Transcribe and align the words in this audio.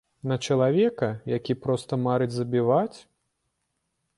На 0.29 0.35
чалавека, 0.45 1.09
які 1.33 1.55
проста 1.65 1.93
марыць 2.07 2.31
забіваць? 2.37 2.97